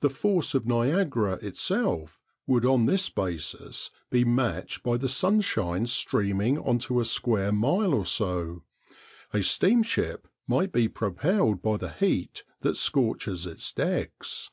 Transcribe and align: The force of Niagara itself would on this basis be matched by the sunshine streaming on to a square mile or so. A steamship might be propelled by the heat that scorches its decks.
The 0.00 0.08
force 0.08 0.54
of 0.54 0.64
Niagara 0.64 1.34
itself 1.42 2.18
would 2.46 2.64
on 2.64 2.86
this 2.86 3.10
basis 3.10 3.90
be 4.08 4.24
matched 4.24 4.82
by 4.82 4.96
the 4.96 5.06
sunshine 5.06 5.86
streaming 5.86 6.58
on 6.58 6.78
to 6.78 6.98
a 6.98 7.04
square 7.04 7.52
mile 7.52 7.92
or 7.92 8.06
so. 8.06 8.62
A 9.34 9.42
steamship 9.42 10.26
might 10.46 10.72
be 10.72 10.88
propelled 10.88 11.60
by 11.60 11.76
the 11.76 11.92
heat 11.92 12.42
that 12.62 12.78
scorches 12.78 13.44
its 13.46 13.70
decks. 13.70 14.50